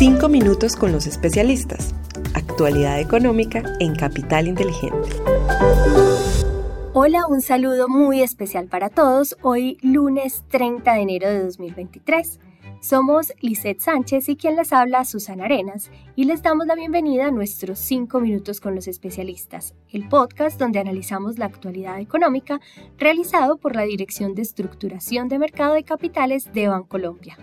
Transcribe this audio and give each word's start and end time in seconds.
Cinco 0.00 0.30
minutos 0.30 0.76
con 0.76 0.92
los 0.92 1.06
especialistas. 1.06 1.94
Actualidad 2.32 2.98
económica 3.00 3.62
en 3.80 3.94
Capital 3.94 4.48
Inteligente. 4.48 5.10
Hola, 6.94 7.26
un 7.28 7.42
saludo 7.42 7.86
muy 7.86 8.22
especial 8.22 8.66
para 8.66 8.88
todos. 8.88 9.36
Hoy 9.42 9.76
lunes 9.82 10.42
30 10.48 10.90
de 10.90 11.00
enero 11.02 11.28
de 11.28 11.42
2023. 11.42 12.40
Somos 12.80 13.34
Lisette 13.42 13.80
Sánchez 13.80 14.30
y 14.30 14.36
quien 14.36 14.56
les 14.56 14.72
habla 14.72 15.04
Susana 15.04 15.44
Arenas 15.44 15.90
y 16.16 16.24
les 16.24 16.42
damos 16.42 16.66
la 16.66 16.76
bienvenida 16.76 17.26
a 17.26 17.30
nuestros 17.30 17.78
5 17.80 18.20
minutos 18.20 18.58
con 18.58 18.74
los 18.74 18.88
especialistas, 18.88 19.74
el 19.90 20.08
podcast 20.08 20.58
donde 20.58 20.78
analizamos 20.78 21.38
la 21.38 21.44
actualidad 21.44 22.00
económica 22.00 22.58
realizado 22.96 23.58
por 23.58 23.76
la 23.76 23.82
Dirección 23.82 24.34
de 24.34 24.40
Estructuración 24.40 25.28
de 25.28 25.38
Mercado 25.38 25.74
de 25.74 25.84
Capitales 25.84 26.50
de 26.54 26.68
Bancolombia. 26.68 27.36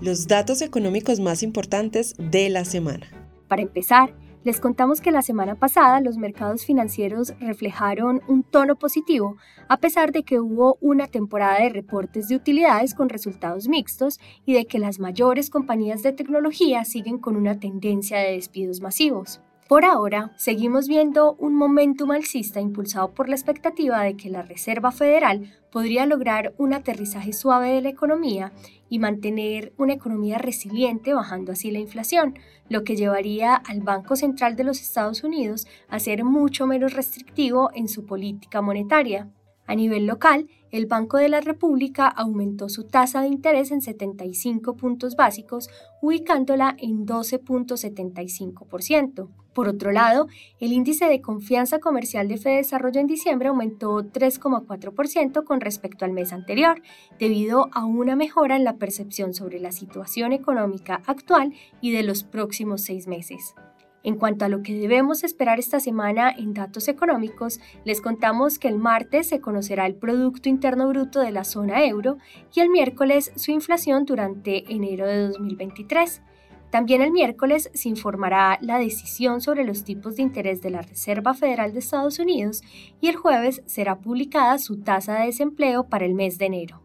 Los 0.00 0.28
datos 0.28 0.62
económicos 0.62 1.18
más 1.18 1.42
importantes 1.42 2.14
de 2.18 2.48
la 2.50 2.64
semana. 2.64 3.08
Para 3.48 3.62
empezar, 3.62 4.14
les 4.44 4.60
contamos 4.60 5.00
que 5.00 5.10
la 5.10 5.22
semana 5.22 5.56
pasada 5.56 6.00
los 6.00 6.18
mercados 6.18 6.64
financieros 6.64 7.34
reflejaron 7.40 8.22
un 8.28 8.44
tono 8.44 8.76
positivo, 8.76 9.36
a 9.68 9.78
pesar 9.78 10.12
de 10.12 10.22
que 10.22 10.38
hubo 10.38 10.78
una 10.80 11.08
temporada 11.08 11.58
de 11.58 11.70
reportes 11.70 12.28
de 12.28 12.36
utilidades 12.36 12.94
con 12.94 13.08
resultados 13.08 13.66
mixtos 13.66 14.20
y 14.46 14.52
de 14.52 14.66
que 14.66 14.78
las 14.78 15.00
mayores 15.00 15.50
compañías 15.50 16.04
de 16.04 16.12
tecnología 16.12 16.84
siguen 16.84 17.18
con 17.18 17.34
una 17.34 17.58
tendencia 17.58 18.18
de 18.18 18.34
despidos 18.34 18.80
masivos. 18.80 19.40
Por 19.68 19.84
ahora, 19.84 20.32
seguimos 20.38 20.88
viendo 20.88 21.34
un 21.34 21.54
momentum 21.54 22.12
alcista 22.12 22.58
impulsado 22.58 23.12
por 23.12 23.28
la 23.28 23.34
expectativa 23.34 24.02
de 24.02 24.16
que 24.16 24.30
la 24.30 24.40
Reserva 24.40 24.92
Federal 24.92 25.52
podría 25.70 26.06
lograr 26.06 26.54
un 26.56 26.72
aterrizaje 26.72 27.34
suave 27.34 27.74
de 27.74 27.82
la 27.82 27.90
economía 27.90 28.54
y 28.88 28.98
mantener 28.98 29.74
una 29.76 29.92
economía 29.92 30.38
resiliente 30.38 31.12
bajando 31.12 31.52
así 31.52 31.70
la 31.70 31.80
inflación, 31.80 32.38
lo 32.70 32.82
que 32.82 32.96
llevaría 32.96 33.56
al 33.56 33.82
Banco 33.82 34.16
Central 34.16 34.56
de 34.56 34.64
los 34.64 34.80
Estados 34.80 35.22
Unidos 35.22 35.66
a 35.90 36.00
ser 36.00 36.24
mucho 36.24 36.66
menos 36.66 36.94
restrictivo 36.94 37.68
en 37.74 37.88
su 37.88 38.06
política 38.06 38.62
monetaria. 38.62 39.28
A 39.66 39.74
nivel 39.74 40.06
local, 40.06 40.48
el 40.70 40.86
Banco 40.86 41.18
de 41.18 41.28
la 41.28 41.42
República 41.42 42.08
aumentó 42.08 42.70
su 42.70 42.84
tasa 42.84 43.20
de 43.20 43.28
interés 43.28 43.70
en 43.70 43.82
75 43.82 44.76
puntos 44.76 45.14
básicos, 45.14 45.68
ubicándola 46.00 46.74
en 46.78 47.04
12.75%. 47.04 49.28
Por 49.58 49.66
otro 49.66 49.90
lado, 49.90 50.28
el 50.60 50.72
índice 50.72 51.06
de 51.06 51.20
confianza 51.20 51.80
comercial 51.80 52.28
de 52.28 52.38
Desarrollo 52.38 53.00
en 53.00 53.08
diciembre 53.08 53.48
aumentó 53.48 54.04
3,4% 54.04 55.42
con 55.42 55.60
respecto 55.60 56.04
al 56.04 56.12
mes 56.12 56.32
anterior, 56.32 56.80
debido 57.18 57.68
a 57.72 57.84
una 57.84 58.14
mejora 58.14 58.54
en 58.54 58.62
la 58.62 58.76
percepción 58.76 59.34
sobre 59.34 59.58
la 59.58 59.72
situación 59.72 60.32
económica 60.32 61.02
actual 61.06 61.54
y 61.80 61.90
de 61.90 62.04
los 62.04 62.22
próximos 62.22 62.82
seis 62.82 63.08
meses. 63.08 63.56
En 64.04 64.14
cuanto 64.14 64.44
a 64.44 64.48
lo 64.48 64.62
que 64.62 64.78
debemos 64.78 65.24
esperar 65.24 65.58
esta 65.58 65.80
semana 65.80 66.30
en 66.30 66.54
datos 66.54 66.86
económicos, 66.86 67.58
les 67.84 68.00
contamos 68.00 68.60
que 68.60 68.68
el 68.68 68.78
martes 68.78 69.28
se 69.28 69.40
conocerá 69.40 69.86
el 69.86 69.96
Producto 69.96 70.48
Interno 70.48 70.88
Bruto 70.88 71.18
de 71.18 71.32
la 71.32 71.42
zona 71.42 71.84
euro 71.84 72.18
y 72.54 72.60
el 72.60 72.70
miércoles 72.70 73.32
su 73.34 73.50
inflación 73.50 74.04
durante 74.04 74.72
enero 74.72 75.04
de 75.08 75.26
2023. 75.26 76.22
También 76.70 77.00
el 77.00 77.10
miércoles 77.10 77.70
se 77.72 77.88
informará 77.88 78.58
la 78.60 78.78
decisión 78.78 79.40
sobre 79.40 79.64
los 79.64 79.84
tipos 79.84 80.16
de 80.16 80.22
interés 80.22 80.60
de 80.60 80.70
la 80.70 80.82
Reserva 80.82 81.34
Federal 81.34 81.72
de 81.72 81.78
Estados 81.78 82.18
Unidos 82.18 82.62
y 83.00 83.08
el 83.08 83.16
jueves 83.16 83.62
será 83.66 83.98
publicada 83.98 84.58
su 84.58 84.80
tasa 84.80 85.14
de 85.20 85.26
desempleo 85.26 85.84
para 85.84 86.04
el 86.04 86.14
mes 86.14 86.36
de 86.38 86.46
enero. 86.46 86.82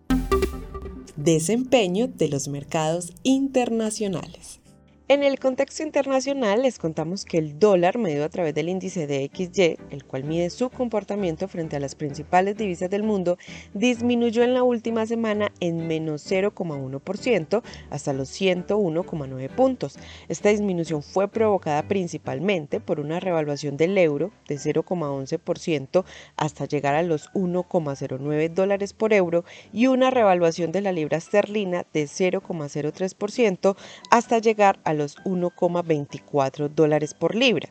Desempeño 1.16 2.08
de 2.08 2.30
los 2.30 2.48
mercados 2.48 3.14
internacionales. 3.23 4.62
En 5.09 5.22
el 5.22 5.38
contexto 5.38 5.84
internacional 5.84 6.62
les 6.62 6.80
contamos 6.80 7.26
que 7.26 7.38
el 7.38 7.59
dólar 7.59 7.98
medido 7.98 8.23
a 8.23 8.30
través 8.30 8.56
del 8.56 8.70
índice 8.70 9.06
de 9.06 9.30
XY, 9.36 9.78
el 9.90 10.06
cual 10.06 10.23
mide 10.23 10.50
su 10.50 10.70
comportamiento 10.70 11.50
frente 11.50 11.75
a 11.75 11.81
las 11.81 11.94
principales 11.94 12.56
divisas 12.56 12.90
del 12.90 13.03
mundo, 13.03 13.38
disminuyó 13.74 14.44
en 14.44 14.53
la 14.53 14.63
última 14.63 15.06
semana 15.06 15.52
en 15.59 15.88
menos 15.88 16.25
0,1% 16.31 17.63
hasta 17.90 18.13
los 18.13 18.30
101,9 18.30 19.50
puntos. 19.50 19.97
Esta 20.30 20.47
disminución 20.47 21.03
fue 21.03 21.28
provocada 21.28 21.84
principalmente 21.84 22.80
por 22.80 23.02
una 23.02 23.19
revaluación 23.19 23.75
del 23.75 23.97
euro 23.97 24.31
de 24.47 24.56
0,11% 24.56 26.06
hasta 26.38 26.63
llegar 26.63 26.96
a 26.96 27.03
los 27.03 27.30
1,09 27.34 28.53
dólares 28.53 28.94
por 28.94 29.12
euro 29.12 29.44
y 29.74 29.88
una 29.88 30.12
revaluación 30.12 30.72
de 30.72 30.80
la 30.80 30.94
libra 30.94 31.18
esterlina 31.18 31.86
de 31.92 32.06
0,03% 32.06 33.75
hasta 34.09 34.40
llegar 34.40 34.80
a 34.86 34.93
los 34.94 35.18
1,24 35.24 36.70
dólares 36.70 37.14
por 37.14 37.36
libra. 37.36 37.70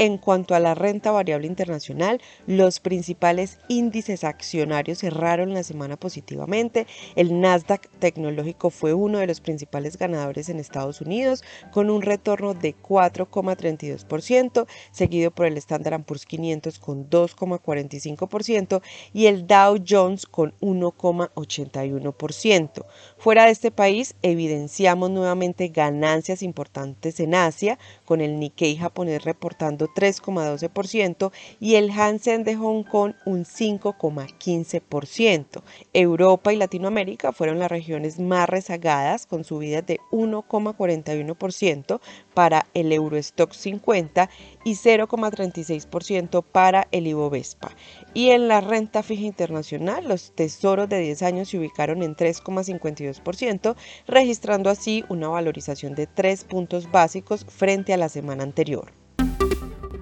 En 0.00 0.16
cuanto 0.16 0.54
a 0.54 0.60
la 0.60 0.74
renta 0.74 1.10
variable 1.10 1.46
internacional, 1.46 2.22
los 2.46 2.80
principales 2.80 3.58
índices 3.68 4.24
accionarios 4.24 5.00
cerraron 5.00 5.52
la 5.52 5.62
semana 5.62 5.98
positivamente. 5.98 6.86
El 7.16 7.42
Nasdaq 7.42 7.90
tecnológico 7.98 8.70
fue 8.70 8.94
uno 8.94 9.18
de 9.18 9.26
los 9.26 9.42
principales 9.42 9.98
ganadores 9.98 10.48
en 10.48 10.58
Estados 10.58 11.02
Unidos 11.02 11.44
con 11.70 11.90
un 11.90 12.00
retorno 12.00 12.54
de 12.54 12.74
4,32%, 12.74 14.66
seguido 14.90 15.32
por 15.32 15.44
el 15.44 15.58
Standard 15.58 16.02
Poor's 16.04 16.24
500 16.24 16.78
con 16.78 17.10
2,45% 17.10 18.80
y 19.12 19.26
el 19.26 19.46
Dow 19.46 19.76
Jones 19.86 20.24
con 20.24 20.54
1,81%. 20.62 22.86
Fuera 23.18 23.44
de 23.44 23.50
este 23.50 23.70
país, 23.70 24.14
evidenciamos 24.22 25.10
nuevamente 25.10 25.68
ganancias 25.68 26.42
importantes 26.42 27.20
en 27.20 27.34
Asia, 27.34 27.78
con 28.06 28.22
el 28.22 28.38
Nikkei 28.38 28.78
japonés 28.78 29.24
reportando 29.24 29.89
3,12% 29.94 31.32
y 31.58 31.76
el 31.76 31.90
Hansen 31.90 32.44
de 32.44 32.56
Hong 32.56 32.84
Kong 32.84 33.14
un 33.24 33.44
5,15%. 33.44 35.62
Europa 35.92 36.52
y 36.52 36.56
Latinoamérica 36.56 37.32
fueron 37.32 37.58
las 37.58 37.70
regiones 37.70 38.18
más 38.18 38.48
rezagadas 38.48 39.26
con 39.26 39.44
subidas 39.44 39.86
de 39.86 40.00
1,41% 40.10 42.00
para 42.34 42.66
el 42.74 42.92
Eurostock 42.92 43.52
50 43.52 44.30
y 44.64 44.74
0,36% 44.74 46.44
para 46.44 46.88
el 46.90 47.06
Ibovespa. 47.06 47.70
Y 48.14 48.30
en 48.30 48.48
la 48.48 48.60
renta 48.60 49.02
fija 49.02 49.24
internacional, 49.24 50.08
los 50.08 50.32
tesoros 50.32 50.88
de 50.88 51.00
10 51.00 51.22
años 51.22 51.48
se 51.48 51.58
ubicaron 51.58 52.02
en 52.02 52.16
3,52%, 52.16 53.76
registrando 54.06 54.70
así 54.70 55.04
una 55.08 55.28
valorización 55.28 55.94
de 55.94 56.06
3 56.06 56.44
puntos 56.44 56.90
básicos 56.90 57.44
frente 57.48 57.92
a 57.92 57.96
la 57.96 58.08
semana 58.08 58.42
anterior. 58.42 58.99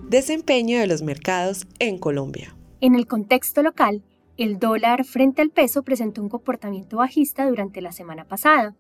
Desempeño 0.09 0.79
de 0.79 0.87
los 0.87 1.03
mercados 1.03 1.67
en 1.79 1.99
Colombia. 1.99 2.57
En 2.81 2.95
el 2.95 3.07
contexto 3.07 3.63
local, 3.63 4.03
el 4.39 4.59
dólar 4.59 5.05
frente 5.05 5.43
al 5.43 5.51
peso 5.51 5.83
presentó 5.83 6.23
un 6.23 6.31
comportamiento 6.31 6.97
bajista 6.97 7.47
durante 7.47 7.83
la 7.83 7.93
semana 7.93 8.25
pasada, 8.25 8.75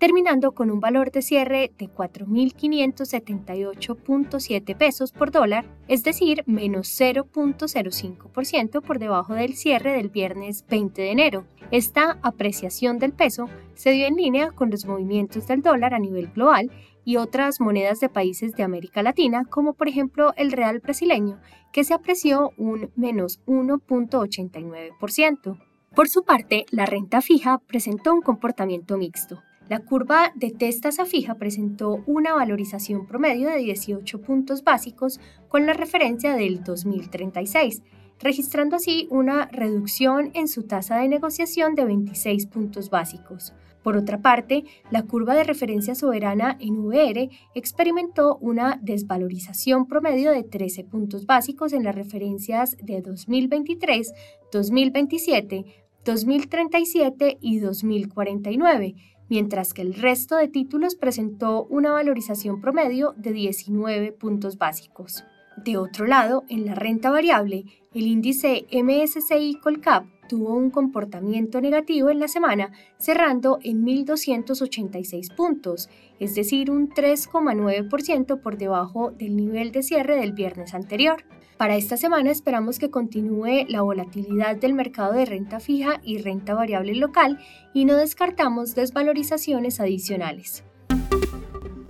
terminando 0.00 0.52
con 0.52 0.70
un 0.70 0.80
valor 0.80 1.12
de 1.12 1.20
cierre 1.20 1.72
de 1.76 1.86
4.578.7 1.86 4.74
pesos 4.74 5.12
por 5.12 5.30
dólar, 5.30 5.66
es 5.88 6.02
decir, 6.02 6.42
menos 6.46 6.88
0.05% 6.98 8.80
por 8.80 8.98
debajo 8.98 9.34
del 9.34 9.52
cierre 9.54 9.92
del 9.92 10.08
viernes 10.08 10.64
20 10.70 11.02
de 11.02 11.10
enero. 11.10 11.44
Esta 11.70 12.18
apreciación 12.22 12.98
del 12.98 13.12
peso 13.12 13.50
se 13.74 13.90
dio 13.90 14.06
en 14.06 14.16
línea 14.16 14.52
con 14.52 14.70
los 14.70 14.86
movimientos 14.86 15.46
del 15.46 15.60
dólar 15.60 15.92
a 15.92 15.98
nivel 15.98 16.28
global 16.28 16.70
y 17.04 17.18
otras 17.18 17.60
monedas 17.60 18.00
de 18.00 18.08
países 18.08 18.54
de 18.54 18.62
América 18.62 19.02
Latina, 19.02 19.44
como 19.44 19.74
por 19.74 19.88
ejemplo 19.88 20.32
el 20.38 20.52
real 20.52 20.80
brasileño, 20.80 21.38
que 21.74 21.84
se 21.84 21.92
apreció 21.92 22.52
un 22.56 22.90
menos 22.96 23.42
1.89%. 23.44 25.58
Por 25.94 26.08
su 26.08 26.24
parte, 26.24 26.64
la 26.70 26.86
renta 26.86 27.20
fija 27.20 27.58
presentó 27.58 28.14
un 28.14 28.22
comportamiento 28.22 28.96
mixto. 28.96 29.42
La 29.70 29.78
curva 29.78 30.32
de 30.34 30.50
tasa 30.50 31.04
fija 31.04 31.36
presentó 31.36 32.02
una 32.08 32.34
valorización 32.34 33.06
promedio 33.06 33.48
de 33.48 33.58
18 33.58 34.20
puntos 34.20 34.64
básicos 34.64 35.20
con 35.46 35.64
la 35.64 35.74
referencia 35.74 36.34
del 36.34 36.64
2036, 36.64 37.80
registrando 38.18 38.74
así 38.74 39.06
una 39.12 39.46
reducción 39.52 40.32
en 40.34 40.48
su 40.48 40.64
tasa 40.64 40.98
de 40.98 41.06
negociación 41.06 41.76
de 41.76 41.84
26 41.84 42.46
puntos 42.46 42.90
básicos. 42.90 43.54
Por 43.84 43.96
otra 43.96 44.20
parte, 44.20 44.64
la 44.90 45.04
curva 45.04 45.36
de 45.36 45.44
referencia 45.44 45.94
soberana 45.94 46.56
en 46.58 46.76
VR 46.80 47.30
experimentó 47.54 48.38
una 48.38 48.76
desvalorización 48.82 49.86
promedio 49.86 50.32
de 50.32 50.42
13 50.42 50.82
puntos 50.82 51.26
básicos 51.26 51.72
en 51.72 51.84
las 51.84 51.94
referencias 51.94 52.76
de 52.82 53.02
2023, 53.02 54.14
2027, 54.50 55.64
2037 56.04 57.38
y 57.40 57.60
2049, 57.60 58.96
mientras 59.30 59.72
que 59.72 59.80
el 59.80 59.94
resto 59.94 60.36
de 60.36 60.48
títulos 60.48 60.96
presentó 60.96 61.64
una 61.64 61.92
valorización 61.92 62.60
promedio 62.60 63.14
de 63.16 63.32
19 63.32 64.12
puntos 64.12 64.58
básicos. 64.58 65.24
De 65.56 65.76
otro 65.76 66.06
lado, 66.06 66.44
en 66.48 66.66
la 66.66 66.74
renta 66.74 67.10
variable, 67.10 67.64
el 67.94 68.06
índice 68.06 68.66
MSCI 68.72 69.58
Colcap 69.62 70.06
tuvo 70.28 70.54
un 70.54 70.70
comportamiento 70.70 71.60
negativo 71.60 72.10
en 72.10 72.20
la 72.20 72.28
semana, 72.28 72.72
cerrando 72.98 73.58
en 73.62 73.84
1.286 73.84 75.34
puntos, 75.34 75.88
es 76.18 76.34
decir, 76.34 76.70
un 76.70 76.88
3,9% 76.88 78.40
por 78.40 78.56
debajo 78.56 79.10
del 79.10 79.36
nivel 79.36 79.72
de 79.72 79.82
cierre 79.82 80.16
del 80.16 80.32
viernes 80.32 80.74
anterior. 80.74 81.24
Para 81.60 81.76
esta 81.76 81.98
semana 81.98 82.30
esperamos 82.30 82.78
que 82.78 82.88
continúe 82.88 83.66
la 83.68 83.82
volatilidad 83.82 84.56
del 84.56 84.72
mercado 84.72 85.12
de 85.12 85.26
renta 85.26 85.60
fija 85.60 86.00
y 86.02 86.16
renta 86.16 86.54
variable 86.54 86.94
local 86.94 87.38
y 87.74 87.84
no 87.84 87.98
descartamos 87.98 88.74
desvalorizaciones 88.74 89.78
adicionales. 89.78 90.64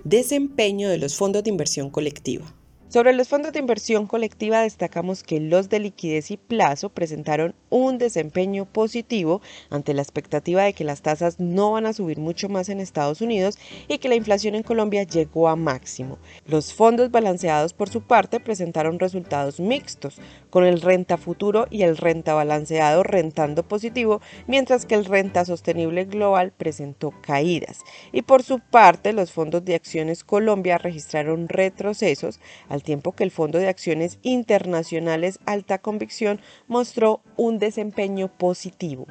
Desempeño 0.03 0.89
de 0.89 0.97
los 0.97 1.15
fondos 1.15 1.45
de 1.45 1.51
inversión 1.51 1.89
colectiva. 1.89 2.53
Sobre 2.91 3.13
los 3.13 3.29
fondos 3.29 3.53
de 3.53 3.59
inversión 3.59 4.05
colectiva 4.05 4.63
destacamos 4.63 5.23
que 5.23 5.39
los 5.39 5.69
de 5.69 5.79
liquidez 5.79 6.29
y 6.29 6.35
plazo 6.35 6.89
presentaron 6.89 7.55
un 7.69 7.97
desempeño 7.97 8.65
positivo 8.65 9.41
ante 9.69 9.93
la 9.93 10.01
expectativa 10.01 10.63
de 10.63 10.73
que 10.73 10.83
las 10.83 11.01
tasas 11.01 11.39
no 11.39 11.71
van 11.71 11.85
a 11.85 11.93
subir 11.93 12.19
mucho 12.19 12.49
más 12.49 12.67
en 12.67 12.81
Estados 12.81 13.21
Unidos 13.21 13.57
y 13.87 13.99
que 13.99 14.09
la 14.09 14.15
inflación 14.15 14.55
en 14.55 14.63
Colombia 14.63 15.03
llegó 15.03 15.47
a 15.47 15.55
máximo. 15.55 16.17
Los 16.45 16.73
fondos 16.73 17.11
balanceados 17.11 17.71
por 17.71 17.87
su 17.87 18.01
parte 18.01 18.41
presentaron 18.41 18.99
resultados 18.99 19.61
mixtos, 19.61 20.17
con 20.49 20.65
el 20.65 20.81
renta 20.81 21.15
futuro 21.15 21.67
y 21.69 21.83
el 21.83 21.95
renta 21.95 22.33
balanceado 22.33 23.03
rentando 23.03 23.63
positivo, 23.63 24.19
mientras 24.47 24.85
que 24.85 24.95
el 24.95 25.05
renta 25.05 25.45
sostenible 25.45 26.03
global 26.03 26.51
presentó 26.51 27.13
caídas. 27.21 27.79
Y 28.11 28.23
por 28.23 28.43
su 28.43 28.59
parte, 28.59 29.13
los 29.13 29.31
fondos 29.31 29.63
de 29.63 29.75
acciones 29.75 30.25
Colombia 30.25 30.77
registraron 30.77 31.47
retrocesos 31.47 32.41
al 32.81 32.83
tiempo 32.83 33.11
que 33.11 33.23
el 33.23 33.29
Fondo 33.29 33.59
de 33.59 33.69
Acciones 33.69 34.17
Internacionales 34.23 35.39
Alta 35.45 35.77
Convicción 35.77 36.41
mostró 36.67 37.21
un 37.37 37.59
desempeño 37.59 38.27
positivo. 38.27 39.05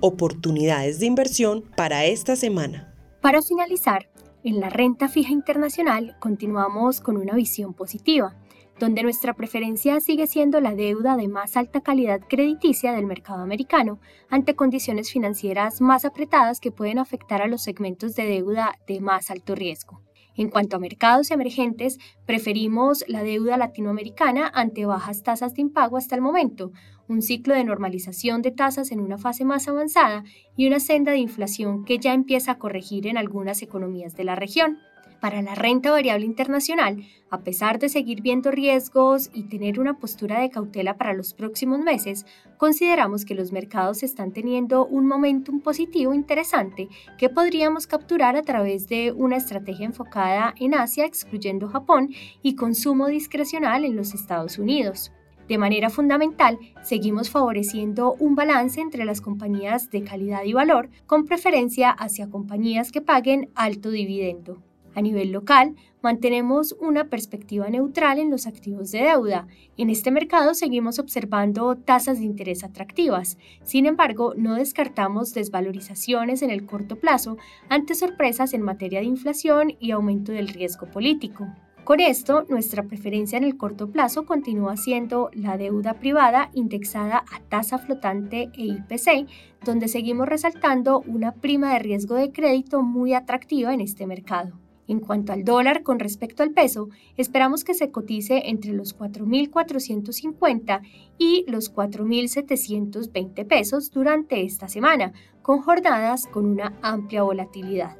Oportunidades 0.00 0.98
de 0.98 1.06
inversión 1.06 1.62
para 1.76 2.06
esta 2.06 2.34
semana. 2.34 2.94
Para 3.20 3.42
finalizar, 3.42 4.08
en 4.42 4.60
la 4.60 4.70
renta 4.70 5.08
fija 5.08 5.30
internacional 5.30 6.16
continuamos 6.20 7.00
con 7.00 7.18
una 7.18 7.34
visión 7.34 7.74
positiva, 7.74 8.34
donde 8.80 9.02
nuestra 9.02 9.34
preferencia 9.34 10.00
sigue 10.00 10.26
siendo 10.26 10.60
la 10.60 10.74
deuda 10.74 11.16
de 11.16 11.28
más 11.28 11.56
alta 11.58 11.82
calidad 11.82 12.20
crediticia 12.28 12.92
del 12.92 13.06
mercado 13.06 13.42
americano 13.42 14.00
ante 14.30 14.56
condiciones 14.56 15.12
financieras 15.12 15.82
más 15.82 16.06
apretadas 16.06 16.58
que 16.60 16.72
pueden 16.72 16.98
afectar 16.98 17.42
a 17.42 17.46
los 17.46 17.62
segmentos 17.62 18.16
de 18.16 18.24
deuda 18.24 18.78
de 18.88 19.00
más 19.00 19.30
alto 19.30 19.54
riesgo. 19.54 20.00
En 20.36 20.48
cuanto 20.48 20.76
a 20.76 20.78
mercados 20.78 21.30
emergentes, 21.30 21.98
preferimos 22.26 23.04
la 23.08 23.22
deuda 23.22 23.56
latinoamericana 23.56 24.50
ante 24.54 24.86
bajas 24.86 25.22
tasas 25.22 25.54
de 25.54 25.62
impago 25.62 25.96
hasta 25.96 26.14
el 26.14 26.22
momento, 26.22 26.72
un 27.08 27.20
ciclo 27.20 27.54
de 27.54 27.64
normalización 27.64 28.40
de 28.42 28.50
tasas 28.50 28.92
en 28.92 29.00
una 29.00 29.18
fase 29.18 29.44
más 29.44 29.68
avanzada 29.68 30.24
y 30.56 30.66
una 30.66 30.80
senda 30.80 31.12
de 31.12 31.18
inflación 31.18 31.84
que 31.84 31.98
ya 31.98 32.14
empieza 32.14 32.52
a 32.52 32.58
corregir 32.58 33.06
en 33.06 33.18
algunas 33.18 33.62
economías 33.62 34.16
de 34.16 34.24
la 34.24 34.34
región 34.34 34.78
para 35.22 35.40
la 35.40 35.54
renta 35.54 35.92
variable 35.92 36.26
internacional, 36.26 37.04
a 37.30 37.42
pesar 37.44 37.78
de 37.78 37.88
seguir 37.88 38.22
viendo 38.22 38.50
riesgos 38.50 39.30
y 39.32 39.44
tener 39.44 39.78
una 39.78 40.00
postura 40.00 40.40
de 40.40 40.50
cautela 40.50 40.96
para 40.96 41.14
los 41.14 41.32
próximos 41.32 41.78
meses, 41.78 42.26
consideramos 42.56 43.24
que 43.24 43.36
los 43.36 43.52
mercados 43.52 44.02
están 44.02 44.32
teniendo 44.32 44.84
un 44.84 45.06
momentum 45.06 45.60
positivo 45.60 46.12
interesante 46.12 46.88
que 47.18 47.28
podríamos 47.28 47.86
capturar 47.86 48.34
a 48.34 48.42
través 48.42 48.88
de 48.88 49.12
una 49.12 49.36
estrategia 49.36 49.86
enfocada 49.86 50.54
en 50.58 50.74
Asia, 50.74 51.06
excluyendo 51.06 51.68
Japón, 51.68 52.08
y 52.42 52.56
consumo 52.56 53.06
discrecional 53.06 53.84
en 53.84 53.94
los 53.94 54.14
Estados 54.14 54.58
Unidos. 54.58 55.12
De 55.46 55.56
manera 55.56 55.88
fundamental, 55.88 56.58
seguimos 56.82 57.30
favoreciendo 57.30 58.16
un 58.18 58.34
balance 58.34 58.80
entre 58.80 59.04
las 59.04 59.20
compañías 59.20 59.88
de 59.92 60.02
calidad 60.02 60.42
y 60.42 60.52
valor, 60.52 60.90
con 61.06 61.26
preferencia 61.26 61.90
hacia 61.90 62.28
compañías 62.28 62.90
que 62.90 63.02
paguen 63.02 63.50
alto 63.54 63.90
dividendo. 63.90 64.60
A 64.94 65.00
nivel 65.00 65.32
local, 65.32 65.74
mantenemos 66.02 66.76
una 66.80 67.08
perspectiva 67.08 67.68
neutral 67.70 68.18
en 68.18 68.30
los 68.30 68.46
activos 68.46 68.90
de 68.90 69.02
deuda. 69.02 69.46
En 69.76 69.88
este 69.88 70.10
mercado 70.10 70.54
seguimos 70.54 70.98
observando 70.98 71.76
tasas 71.76 72.18
de 72.18 72.24
interés 72.24 72.64
atractivas. 72.64 73.38
Sin 73.62 73.86
embargo, 73.86 74.34
no 74.36 74.56
descartamos 74.56 75.32
desvalorizaciones 75.32 76.42
en 76.42 76.50
el 76.50 76.66
corto 76.66 76.96
plazo 76.96 77.38
ante 77.68 77.94
sorpresas 77.94 78.52
en 78.52 78.62
materia 78.62 79.00
de 79.00 79.06
inflación 79.06 79.74
y 79.80 79.92
aumento 79.92 80.32
del 80.32 80.48
riesgo 80.48 80.90
político. 80.90 81.46
Con 81.84 81.98
esto, 81.98 82.46
nuestra 82.48 82.84
preferencia 82.84 83.36
en 83.36 83.42
el 83.42 83.56
corto 83.56 83.90
plazo 83.90 84.24
continúa 84.24 84.76
siendo 84.76 85.30
la 85.32 85.56
deuda 85.56 85.94
privada 85.94 86.50
indexada 86.54 87.24
a 87.32 87.40
tasa 87.48 87.78
flotante 87.78 88.50
e 88.54 88.66
IPC, 88.66 89.26
donde 89.64 89.88
seguimos 89.88 90.28
resaltando 90.28 91.00
una 91.00 91.32
prima 91.32 91.72
de 91.72 91.80
riesgo 91.80 92.14
de 92.14 92.30
crédito 92.30 92.82
muy 92.82 93.14
atractiva 93.14 93.74
en 93.74 93.80
este 93.80 94.06
mercado. 94.06 94.61
En 94.88 95.00
cuanto 95.00 95.32
al 95.32 95.44
dólar 95.44 95.82
con 95.82 95.98
respecto 95.98 96.42
al 96.42 96.50
peso, 96.50 96.88
esperamos 97.16 97.64
que 97.64 97.74
se 97.74 97.90
cotice 97.90 98.42
entre 98.46 98.72
los 98.72 98.98
4.450 98.98 100.80
y 101.18 101.44
los 101.48 101.72
4.720 101.72 103.46
pesos 103.46 103.90
durante 103.90 104.42
esta 104.42 104.68
semana, 104.68 105.12
con 105.42 105.62
jornadas 105.62 106.26
con 106.26 106.46
una 106.46 106.78
amplia 106.82 107.22
volatilidad. 107.22 107.96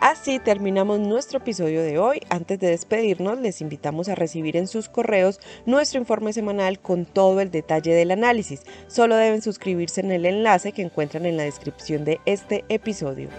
Así 0.00 0.38
terminamos 0.38 1.00
nuestro 1.00 1.38
episodio 1.38 1.82
de 1.82 1.98
hoy. 1.98 2.20
Antes 2.28 2.60
de 2.60 2.68
despedirnos, 2.68 3.40
les 3.40 3.60
invitamos 3.60 4.08
a 4.08 4.14
recibir 4.14 4.56
en 4.56 4.68
sus 4.68 4.88
correos 4.88 5.40
nuestro 5.64 5.98
informe 5.98 6.32
semanal 6.32 6.78
con 6.78 7.06
todo 7.06 7.40
el 7.40 7.50
detalle 7.50 7.94
del 7.94 8.10
análisis. 8.10 8.62
Solo 8.88 9.16
deben 9.16 9.42
suscribirse 9.42 10.02
en 10.02 10.12
el 10.12 10.26
enlace 10.26 10.72
que 10.72 10.82
encuentran 10.82 11.24
en 11.24 11.36
la 11.36 11.44
descripción 11.44 12.04
de 12.04 12.20
este 12.26 12.64
episodio. 12.68 13.30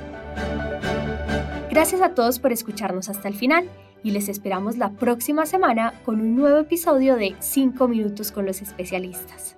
Gracias 1.77 2.01
a 2.01 2.15
todos 2.15 2.39
por 2.39 2.51
escucharnos 2.51 3.07
hasta 3.07 3.27
el 3.27 3.35
final 3.35 3.69
y 4.01 4.09
les 4.09 4.29
esperamos 4.29 4.77
la 4.77 4.93
próxima 4.93 5.45
semana 5.45 5.93
con 6.05 6.19
un 6.19 6.35
nuevo 6.35 6.57
episodio 6.57 7.17
de 7.17 7.35
5 7.37 7.87
minutos 7.87 8.31
con 8.31 8.47
los 8.47 8.63
especialistas. 8.63 9.55